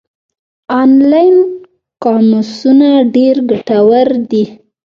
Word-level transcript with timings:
آنلاین 0.81 1.37
قاموسونه 2.03 2.89
ډېر 3.15 3.35
ګټور 3.51 4.07
دي. 4.31 4.43